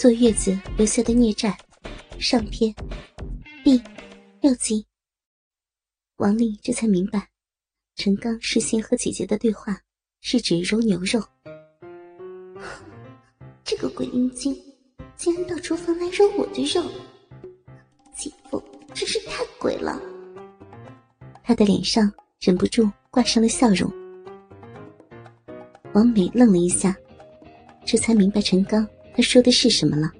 [0.00, 1.58] 坐月子留下的孽债，
[2.20, 2.72] 上篇，
[3.64, 3.82] 第
[4.40, 4.86] 六集。
[6.18, 7.28] 王丽这才明白，
[7.96, 9.76] 陈刚事先和姐姐的对话
[10.20, 11.20] 是指揉牛肉。
[13.64, 14.56] 这个鬼阴精
[15.16, 16.80] 竟然到厨房来揉我的肉，
[18.14, 18.62] 姐夫
[18.94, 20.00] 真是太鬼了。
[21.42, 22.08] 他的脸上
[22.38, 23.92] 忍不住挂上了笑容。
[25.92, 26.96] 王美愣了一下，
[27.84, 28.88] 这才明白陈刚
[29.18, 30.12] 他说的是什么了，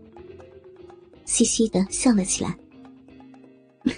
[1.25, 2.59] 嘻嘻的笑了起来。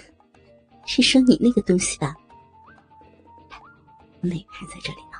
[0.85, 2.15] 是说你那个东西吧？
[4.21, 5.17] 妹还在这里呢，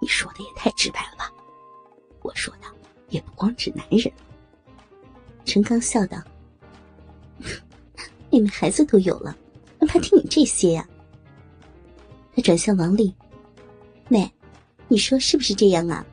[0.00, 1.32] 你说的也太直白了吧？
[2.22, 2.62] 我说的
[3.10, 4.12] 也不光指男人。
[5.44, 6.20] 陈刚笑道
[8.28, 9.36] ：“妹妹孩子都有了，
[9.78, 10.84] 还怕听你这些呀？”
[12.34, 13.14] 他转向王丽
[14.10, 14.28] ：“妹，
[14.88, 16.04] 你说是不是这样啊？”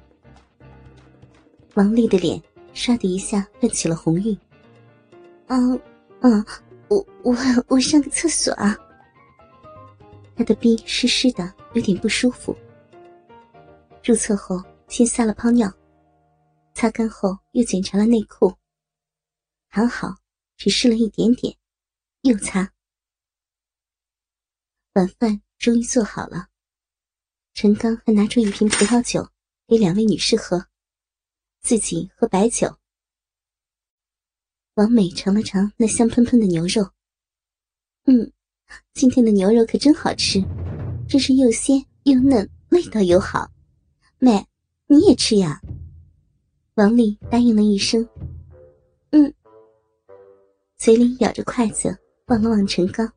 [1.73, 2.39] 王丽的脸
[2.73, 4.37] 唰的一下泛起了红晕。
[5.47, 5.79] “嗯
[6.21, 6.45] 嗯，
[6.87, 7.35] 我我
[7.67, 8.77] 我上个厕所啊。”
[10.35, 12.55] 他的逼湿湿的，有点不舒服。
[14.03, 15.69] 入厕后先撒了泡尿，
[16.73, 18.55] 擦干后又检查了内裤，
[19.67, 20.15] 还好，
[20.55, 21.55] 只湿了一点点，
[22.21, 22.71] 又擦。
[24.93, 26.47] 晚饭终于做好了，
[27.53, 29.29] 陈刚还拿出一瓶葡萄酒
[29.67, 30.65] 给两位女士喝，
[31.61, 32.77] 自己喝白酒。
[34.75, 36.91] 王美尝了尝那香喷喷的牛肉，
[38.05, 38.31] 嗯。
[38.93, 40.39] 今天的牛肉可真好吃，
[41.07, 43.49] 真是又鲜又嫩，味道又好。
[44.19, 44.45] 妹，
[44.85, 45.59] 你也吃呀？
[46.75, 48.07] 王丽答应了一声
[49.09, 49.33] ：“嗯。”
[50.77, 53.11] 嘴里咬着筷子，望了望陈刚。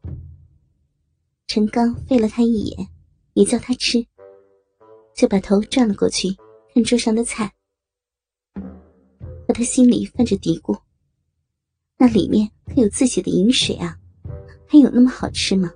[1.47, 2.89] 陈刚废了他一眼，
[3.35, 4.07] 也叫他吃，
[5.15, 6.35] 就把头转了过去，
[6.73, 7.53] 看桌上的菜。
[9.47, 10.79] 可他心里泛着嘀咕：
[11.99, 13.99] 那里面可有自己的饮水啊？
[14.67, 15.71] 还有那么好吃吗？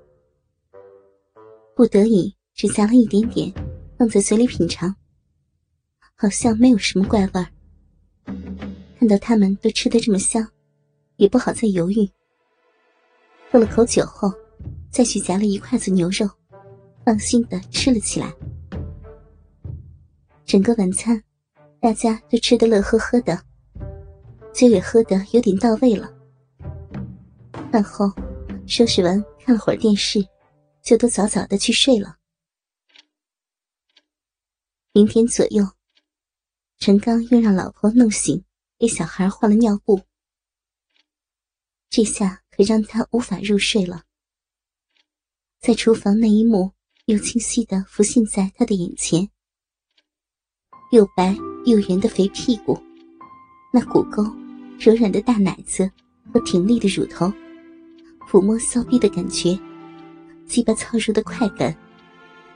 [1.75, 3.53] 不得已只夹了一点点，
[3.99, 4.95] 放在嘴里品尝，
[6.15, 7.47] 好像没有什么怪味儿。
[8.99, 10.49] 看到他们都吃得这么香，
[11.17, 12.09] 也不好再犹豫。
[13.51, 14.33] 喝了口酒后，
[14.91, 16.27] 再去夹了一筷子牛肉，
[17.05, 18.33] 放心的吃了起来。
[20.47, 21.23] 整个晚餐，
[21.79, 23.39] 大家都吃得乐呵呵的，
[24.57, 26.13] 酒也喝得有点到位了。
[27.71, 28.11] 饭后。
[28.69, 30.27] 收拾完，看了会儿电视，
[30.83, 32.17] 就都早早的去睡了。
[34.93, 35.65] 零点左右，
[36.79, 38.45] 陈刚又让老婆弄醒，
[38.77, 40.03] 给小孩换了尿布。
[41.89, 44.03] 这下可让他无法入睡了。
[45.61, 46.73] 在厨房那一幕
[47.05, 49.31] 又清晰的浮现在他的眼前：
[50.91, 52.77] 又白又圆的肥屁股，
[53.73, 54.25] 那骨沟、
[54.79, 55.91] 柔软的大奶子
[56.33, 57.33] 和挺立的乳头。
[58.29, 59.59] 抚摸骚逼的感觉，
[60.47, 61.77] 鸡巴操入的快感，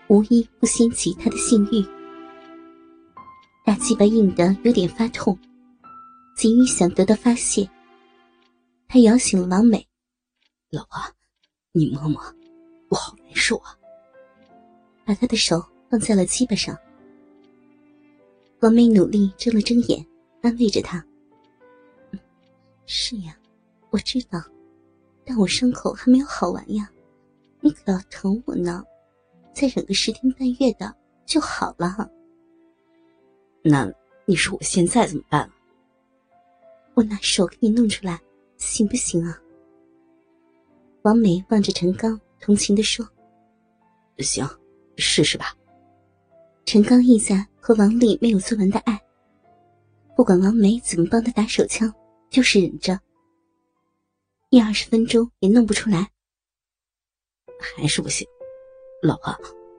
[0.09, 1.85] 无一不掀起他的性欲。
[3.65, 5.39] 大鸡巴硬得有点发痛，
[6.37, 7.69] 急于想得到发泄。
[8.89, 9.87] 他摇醒了王美
[10.71, 11.01] ：“老婆，
[11.71, 12.21] 你摸摸，
[12.89, 13.77] 我好难受啊。”
[15.07, 16.77] 把他的手放在了鸡巴上。
[18.61, 20.05] 王美努力睁了睁眼，
[20.43, 21.05] 安慰着他
[22.93, 23.37] ：“是呀，
[23.91, 24.43] 我知道。”
[25.25, 26.91] 但我伤口还没有好完呀，
[27.61, 28.83] 你可要疼我呢，
[29.55, 30.93] 再忍个十天半月的
[31.25, 32.11] 就好了。
[33.63, 33.89] 那
[34.25, 35.49] 你说我现在怎么办？
[36.95, 38.19] 我拿手给你弄出来，
[38.57, 39.39] 行不行啊？
[41.03, 43.09] 王美望着陈刚，同情的说
[44.19, 44.45] ：“行，
[44.97, 45.55] 试试吧。”
[46.67, 49.01] 陈刚意在和王丽没有做完的爱，
[50.17, 51.93] 不管王梅怎么帮他打手枪，
[52.31, 52.99] 就是忍着。
[54.51, 56.11] 一二十分钟也弄不出来，
[57.77, 58.27] 还是不行。
[59.03, 59.37] 老婆，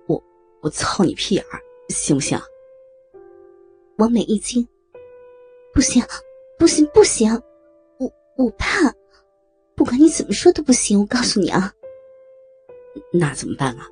[0.07, 0.23] 我
[0.61, 2.39] 我操你屁眼儿，行不行？
[3.97, 4.67] 王美一惊，
[5.73, 6.03] 不行，
[6.57, 7.31] 不行，不行，
[7.97, 8.93] 我我怕，
[9.75, 10.99] 不管你怎么说都不行。
[10.99, 11.73] 我告诉你啊，
[13.11, 13.87] 那怎么办啊？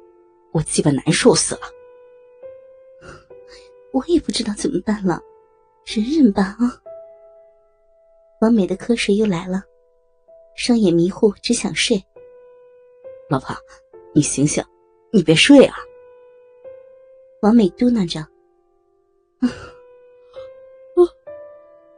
[0.51, 1.61] 我鸡巴难受死了，
[3.91, 5.21] 我也不知道怎么办了，
[5.85, 6.81] 忍忍吧啊。
[8.41, 9.63] 王美的瞌睡又来了。
[10.55, 12.03] 双眼迷糊，只想睡。
[13.29, 13.55] 老婆，
[14.13, 14.63] 你醒醒，
[15.11, 15.75] 你别睡啊！
[17.41, 18.19] 王美嘟囔着
[20.95, 21.07] ：“我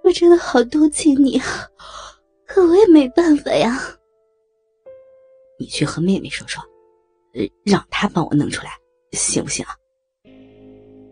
[0.03, 1.45] 我真的好同情你啊，
[2.45, 3.79] 可我也没办法呀。
[5.57, 6.63] 你去和妹妹说说，
[7.63, 8.71] 让她帮我弄出来，
[9.13, 9.75] 行不行啊？”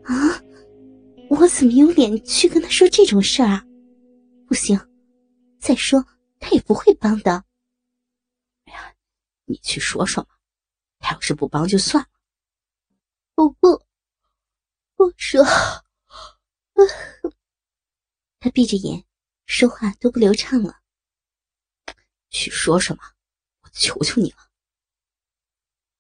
[0.06, 0.42] 啊！
[1.30, 3.64] 我怎么有脸去跟她说这种事儿啊？
[4.48, 4.80] 不行，
[5.60, 6.06] 再说
[6.40, 7.44] 他也不会帮的。
[8.66, 8.96] 哎呀，
[9.46, 10.30] 你去说说嘛，
[11.00, 12.10] 他要是不帮就算了。
[13.36, 13.86] 我不，
[14.96, 15.44] 不说。
[18.40, 19.06] 他闭着眼，
[19.46, 20.82] 说话都不流畅了。
[22.30, 23.04] 去说说嘛，
[23.62, 24.38] 我求求你了。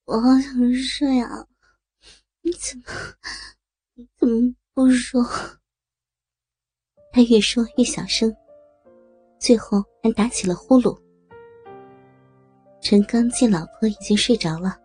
[0.06, 1.48] 我好想睡啊！
[2.42, 2.84] 你怎么，
[3.94, 5.22] 你怎么不说？
[7.12, 8.34] 他越说越小声，
[9.40, 10.96] 最后还打起了呼噜。
[12.82, 14.78] 陈刚见老婆已经睡着了，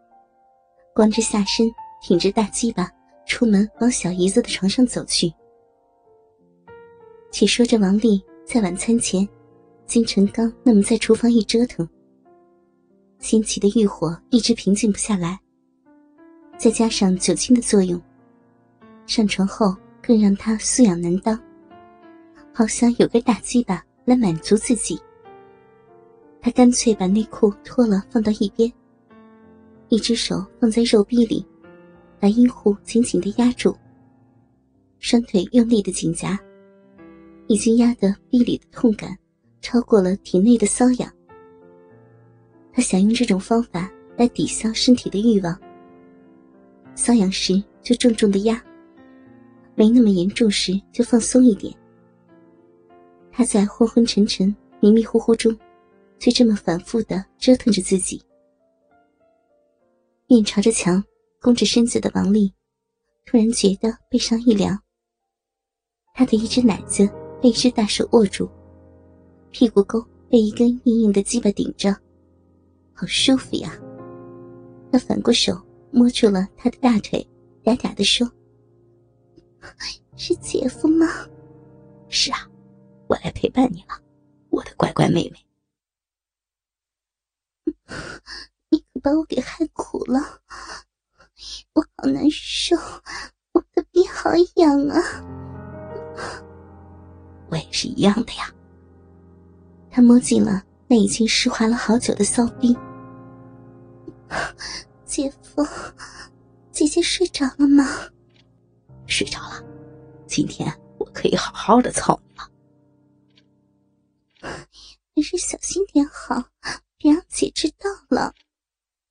[0.95, 1.71] 光着下身，
[2.03, 2.91] 挺着大鸡巴，
[3.27, 5.33] 出门往小姨子的床上走去。
[7.31, 9.29] 且说这王丽在晚餐前，
[9.87, 11.89] 经陈刚那么在厨房一折腾，
[13.19, 15.39] 新起的欲火一直平静不下来。
[16.57, 18.01] 再加上酒精的作用，
[19.07, 21.41] 上床后更让他素养难当，
[22.53, 25.01] 好想有个大鸡巴来满足自己。
[26.41, 28.71] 他干脆把内裤脱了放到一边，
[29.89, 31.47] 一只手放在肉壁里，
[32.21, 33.75] 把阴户紧紧的压住，
[34.99, 36.39] 双腿用力的紧夹。
[37.47, 39.15] 已经压得臂里的痛感
[39.61, 41.13] 超过了体内的瘙痒，
[42.73, 45.55] 他想用这种方法来抵消身体的欲望。
[46.97, 48.63] 瘙痒时就重重的压，
[49.75, 51.75] 没那么严重时就放松一点。
[53.37, 55.53] 他在昏昏沉沉、迷迷糊糊中，
[56.21, 58.23] 就这么反复的折腾着自己。
[60.29, 61.03] 面朝着墙，
[61.43, 62.55] 弓着身子的王丽，
[63.27, 64.79] 突然觉得背上一凉，
[66.15, 67.09] 他的一只奶子。
[67.43, 68.49] 被一只大手握住，
[69.51, 71.95] 屁股沟被一根硬硬的鸡巴顶着，
[72.95, 73.79] 好舒服呀！
[74.91, 75.55] 他反过手
[75.91, 77.29] 摸住了他的大腿，
[77.63, 78.27] 嗲嗲的说
[80.17, 81.07] ：“是姐夫吗
[82.09, 82.49] ？”“是啊，
[83.15, 83.97] 我来陪伴你了，
[84.51, 85.47] 我的乖乖妹妹。
[88.71, 90.19] ”“你可把我给害苦了，
[91.75, 92.77] 我好难受，
[93.53, 95.01] 我的臂好痒啊！”
[97.49, 98.53] 我也是一样的呀。
[99.93, 102.77] 他摸进了那已经湿滑了好久的骚逼。
[105.05, 105.65] 姐夫，
[106.73, 107.87] 姐姐睡着了吗？
[109.07, 109.63] 睡着了。
[110.27, 110.69] 今天
[110.99, 112.51] 我可以好好的操你了。
[115.17, 116.51] 还是小心点好，
[116.97, 118.35] 别让姐知道了。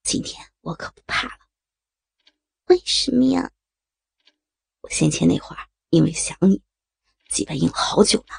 [0.03, 1.47] 今天我可不怕了。
[2.65, 3.50] 为什么呀？
[4.81, 6.61] 我先前那会儿因为想你。
[7.29, 8.35] 鸡巴硬好久呢，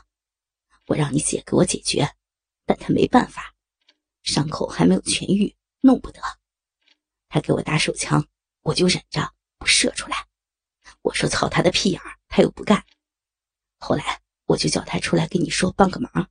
[0.89, 2.15] 我让你姐给我解决，
[2.67, 3.55] 但她没办法，
[4.23, 6.21] 伤口还没有痊愈，弄不得。
[7.31, 8.29] 她给我打手枪，
[8.61, 10.29] 我就忍着不射出来。
[11.01, 12.85] 我说操他的屁眼儿，他又不干。
[13.79, 16.31] 后来我就叫他出来跟你说帮个忙，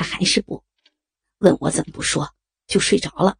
[0.00, 0.64] 他还是不，
[1.40, 2.26] 问我怎么不说，
[2.66, 3.36] 就睡着了。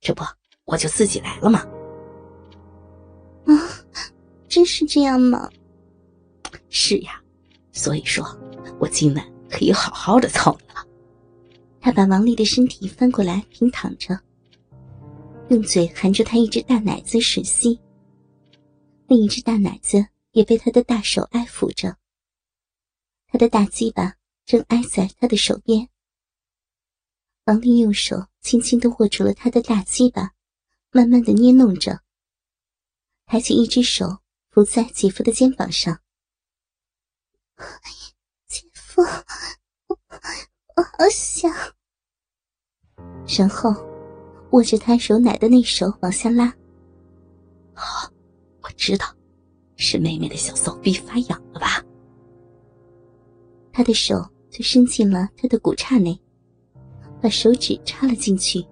[0.00, 0.22] 这不
[0.64, 1.66] 我就自己来了吗？
[3.46, 3.50] 啊，
[4.46, 5.50] 真是这样吗？
[6.68, 7.20] 是呀。
[7.72, 8.24] 所以说，
[8.78, 10.86] 我今晚可以好好的操你了。
[11.80, 14.16] 他把王丽的身体翻过来平躺着，
[15.48, 17.80] 用嘴含住他一只大奶子吮吸，
[19.08, 21.96] 另一只大奶子也被他的大手爱抚着。
[23.26, 24.14] 他的大鸡巴
[24.46, 25.90] 正挨在他的手边。
[27.44, 30.32] 王丽用手轻轻的握住了他的大鸡巴，
[30.92, 32.00] 慢慢的捏弄着，
[33.26, 36.00] 抬起一只手扶在姐夫的肩膀上。
[38.46, 39.98] 姐夫，我
[40.76, 41.50] 我好想。
[43.36, 43.70] 然后
[44.52, 46.56] 握着他揉奶的那手往下拉。
[47.74, 48.10] 好，
[48.62, 49.06] 我知道，
[49.76, 51.84] 是妹妹的小骚逼发痒了吧？
[53.72, 54.14] 他的手
[54.50, 56.18] 就伸进了他的骨叉内，
[57.20, 58.64] 把手指插了进去。